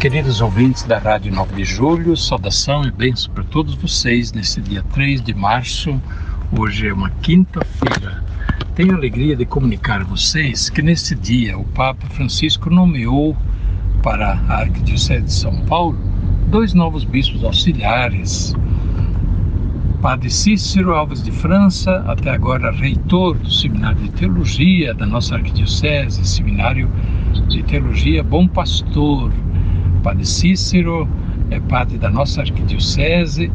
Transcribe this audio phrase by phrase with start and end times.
[0.00, 4.80] Queridos ouvintes da Rádio 9 de Julho, saudação e bênção para todos vocês nesse dia
[4.94, 6.00] 3 de março.
[6.56, 8.22] Hoje é uma quinta-feira.
[8.76, 13.36] Tenho alegria de comunicar a vocês que nesse dia o Papa Francisco nomeou
[14.00, 15.98] para a Arquidiocese de São Paulo
[16.46, 18.54] dois novos bispos auxiliares.
[20.00, 26.24] Padre Cícero Alves de França, até agora reitor do Seminário de Teologia da nossa Arquidiocese,
[26.24, 26.88] Seminário
[27.48, 29.32] de Teologia Bom Pastor
[30.02, 31.08] Padre Cícero
[31.50, 33.50] é padre da nossa arquidiocese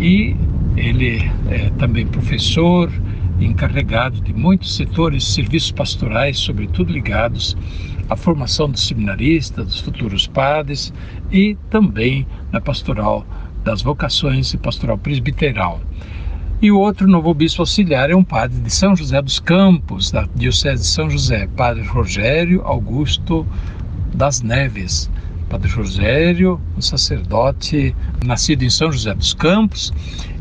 [0.00, 0.36] e
[0.76, 2.92] ele é também professor,
[3.40, 7.56] encarregado de muitos setores serviços pastorais, sobretudo ligados
[8.08, 10.92] à formação dos seminaristas, dos futuros padres
[11.30, 13.26] e também na pastoral
[13.64, 15.80] das vocações e pastoral presbiteral.
[16.62, 20.26] E o outro novo bispo auxiliar é um padre de São José dos Campos, da
[20.34, 23.46] Diocese de São José, padre Rogério Augusto
[24.14, 25.10] das Neves.
[25.48, 27.94] Padre Josério, um sacerdote
[28.24, 29.92] nascido em São José dos Campos.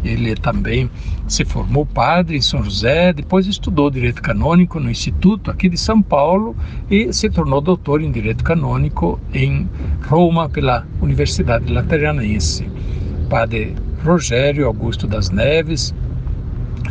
[0.03, 0.89] Ele também
[1.27, 6.01] se formou padre em São José, depois estudou direito canônico no Instituto aqui de São
[6.01, 6.55] Paulo
[6.89, 9.69] e se tornou doutor em direito canônico em
[10.07, 12.69] Roma pela Universidade Lateranense.
[13.29, 15.93] Padre Rogério Augusto das Neves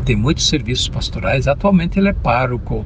[0.05, 1.49] tem muitos serviços pastorais.
[1.49, 2.85] Atualmente ele é pároco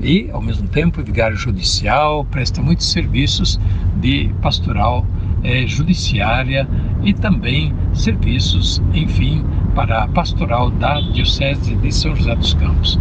[0.00, 3.60] e, ao mesmo tempo, vigário judicial, presta muitos serviços
[4.00, 5.06] de pastoral
[5.42, 6.68] é, judiciária
[7.02, 12.98] e também serviços, enfim, para a pastoral da Diocese de São José dos Campos.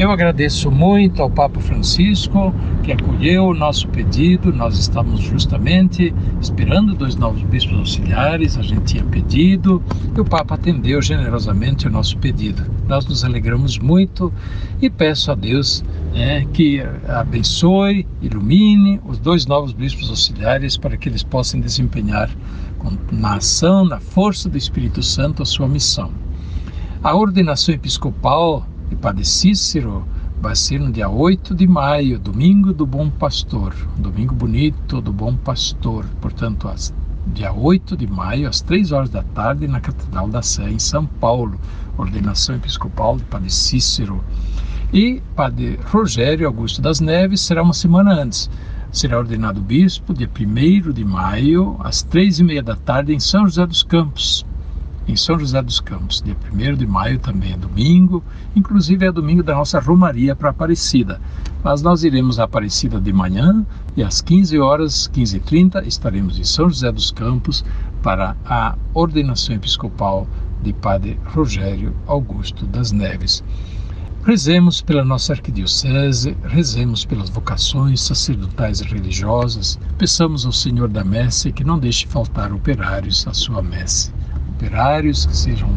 [0.00, 4.50] Eu agradeço muito ao Papa Francisco que acolheu o nosso pedido.
[4.50, 9.82] Nós estamos justamente esperando dois novos bispos auxiliares, a gente tinha pedido
[10.16, 12.64] e o Papa atendeu generosamente o nosso pedido.
[12.88, 14.32] Nós nos alegramos muito
[14.80, 21.10] e peço a Deus é, que abençoe, ilumine os dois novos bispos auxiliares para que
[21.10, 22.30] eles possam desempenhar
[23.12, 26.10] na ação, na força do Espírito Santo a sua missão.
[27.02, 30.04] A ordenação episcopal de Padre Cícero
[30.40, 35.36] vai ser no dia 8 de maio, domingo do Bom Pastor, domingo bonito do Bom
[35.36, 36.68] Pastor, portanto,
[37.28, 41.06] dia 8 de maio, às 3 horas da tarde, na Catedral da Sé, em São
[41.06, 41.58] Paulo,
[41.96, 44.24] ordenação episcopal de Padre Cícero.
[44.92, 48.50] E Padre Rogério Augusto das Neves será uma semana antes.
[48.90, 53.46] Será ordenado bispo dia 1 de maio, às três e meia da tarde, em São
[53.46, 54.44] José dos Campos,
[55.10, 56.22] em São José dos Campos.
[56.22, 58.22] Dia 1 de maio também é domingo,
[58.54, 61.20] inclusive é domingo da nossa Romaria para Aparecida.
[61.64, 63.66] Mas nós iremos a Aparecida de manhã
[63.96, 67.64] e às 15 horas, 15h30, estaremos em São José dos Campos
[68.02, 70.28] para a ordenação episcopal
[70.62, 73.42] de Padre Rogério Augusto das Neves.
[74.24, 81.50] Rezemos pela nossa arquidiocese, rezemos pelas vocações sacerdotais e religiosas, peçamos ao Senhor da messe
[81.50, 84.12] que não deixe faltar operários à sua messe
[84.60, 85.70] operários que sejam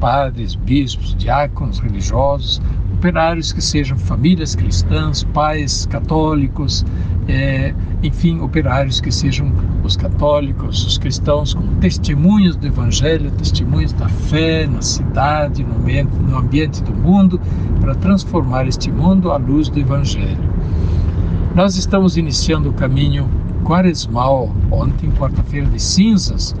[0.00, 2.60] padres, bispos, diáconos, religiosos,
[2.94, 6.84] operários que sejam famílias cristãs, pais católicos,
[7.28, 9.52] é, enfim, operários que sejam
[9.84, 16.16] os católicos, os cristãos, como testemunhos do Evangelho, testemunhos da fé na cidade, no ambiente,
[16.16, 17.38] no ambiente do mundo,
[17.78, 20.50] para transformar este mundo à luz do Evangelho.
[21.54, 23.28] Nós estamos iniciando o caminho
[23.64, 26.54] quaresmal, ontem, quarta-feira de cinzas,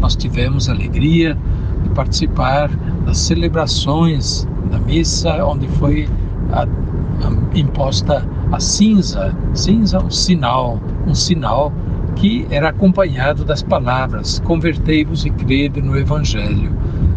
[0.00, 1.36] nós tivemos a alegria
[1.82, 2.70] de participar
[3.04, 6.08] das celebrações da missa, onde foi
[6.52, 11.72] a, a, imposta a cinza, cinza um sinal, um sinal
[12.16, 16.72] que era acompanhado das palavras: convertei-vos e crede no Evangelho.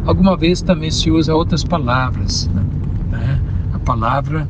[0.06, 2.50] Alguma vez também se usa outras palavras,
[3.10, 3.40] né?
[3.74, 4.48] a palavra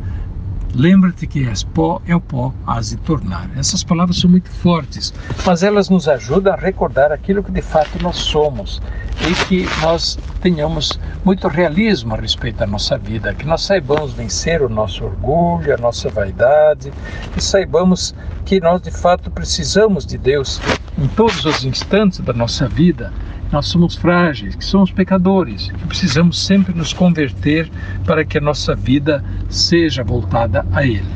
[0.75, 3.49] Lembra-te que és pó, é o pó, has de tornar.
[3.57, 5.13] Essas palavras são muito fortes,
[5.45, 8.79] mas elas nos ajudam a recordar aquilo que de fato nós somos
[9.27, 14.61] e que nós tenhamos muito realismo a respeito da nossa vida, que nós saibamos vencer
[14.61, 16.93] o nosso orgulho, a nossa vaidade,
[17.33, 18.13] que saibamos
[18.45, 20.61] que nós de fato precisamos de Deus
[20.97, 23.11] em todos os instantes da nossa vida
[23.51, 27.69] nós somos frágeis, que somos pecadores, que precisamos sempre nos converter
[28.05, 31.07] para que a nossa vida seja voltada a Ele.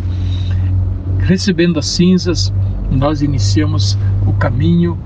[1.20, 2.52] Recebendo as cinzas,
[2.92, 4.98] nós iniciamos o caminho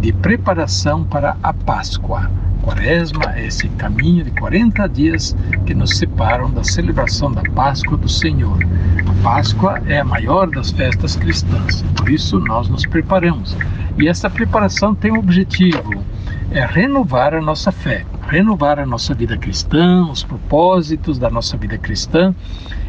[0.00, 2.30] de preparação para a Páscoa.
[2.62, 5.34] Quaresma é esse caminho de 40 dias
[5.64, 8.58] que nos separam da celebração da Páscoa do Senhor.
[9.06, 13.56] A Páscoa é a maior das festas cristãs, por isso nós nos preparamos.
[13.98, 16.04] E essa preparação tem um objetivo,
[16.50, 21.76] é renovar a nossa fé, renovar a nossa vida cristã, os propósitos da nossa vida
[21.76, 22.34] cristã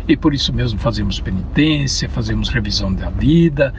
[0.09, 3.71] e por isso mesmo fazemos penitência, fazemos revisão da vida,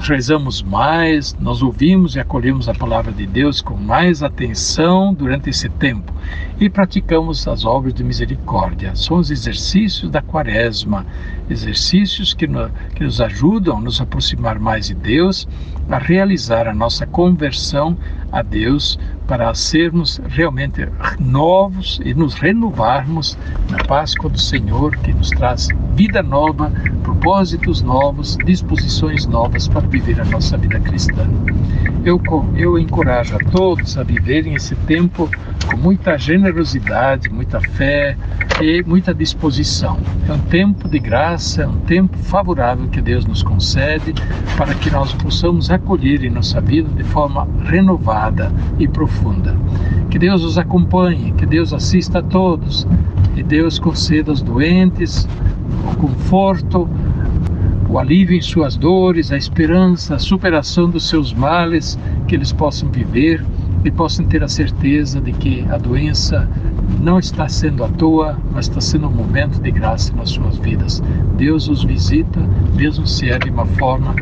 [0.00, 5.68] rezamos mais, nós ouvimos e acolhemos a palavra de Deus com mais atenção durante esse
[5.68, 6.12] tempo
[6.58, 8.96] e praticamos as obras de misericórdia.
[8.96, 11.06] São os exercícios da quaresma,
[11.48, 15.46] exercícios que, no, que nos ajudam a nos aproximar mais de Deus,
[15.88, 17.96] a realizar a nossa conversão
[18.32, 20.88] a Deus para sermos realmente
[21.18, 23.36] novos e nos renovarmos
[23.68, 26.70] na Páscoa do Senhor, que nos traz vida nova,
[27.02, 31.28] propósitos novos, disposições novas para viver a nossa vida cristã.
[32.06, 32.22] Eu,
[32.54, 35.28] eu encorajo a todos a viverem esse tempo
[35.68, 38.16] com muita generosidade, muita fé
[38.62, 39.98] e muita disposição.
[40.28, 44.14] É um tempo de graça, é um tempo favorável que Deus nos concede
[44.56, 49.56] para que nós possamos acolher em nossa vida de forma renovada e profunda.
[50.08, 52.86] Que Deus os acompanhe, que Deus assista a todos
[53.34, 55.28] e Deus conceda aos doentes
[55.92, 56.88] o conforto,
[57.88, 62.90] o alívio em suas dores, a esperança, a superação dos seus males, que eles possam
[62.90, 63.44] viver
[63.84, 66.48] e possam ter a certeza de que a doença
[67.00, 71.02] não está sendo à toa, mas está sendo um momento de graça nas suas vidas.
[71.36, 72.40] Deus os visita,
[72.74, 74.14] mesmo se é de uma forma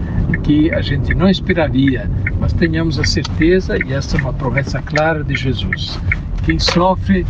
[0.42, 5.24] que a gente não esperaria, mas tenhamos a certeza, e essa é uma promessa clara
[5.24, 5.98] de Jesus.
[6.44, 7.24] Quem sofre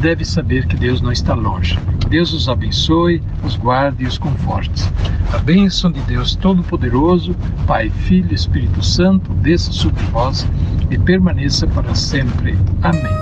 [0.00, 1.78] deve saber que Deus não está longe.
[2.08, 4.84] Deus os abençoe, os guarde e os conforte.
[5.32, 7.34] A bênção de Deus Todo-Poderoso,
[7.66, 10.46] Pai, Filho e Espírito Santo, desça sobre vós
[10.90, 12.56] e permaneça para sempre.
[12.82, 13.18] Amém.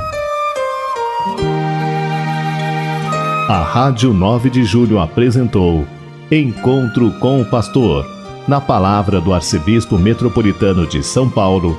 [3.49, 5.87] A Rádio 9 de Julho apresentou
[6.31, 8.05] Encontro com o Pastor,
[8.49, 11.79] na palavra do Arcebispo Metropolitano de São Paulo,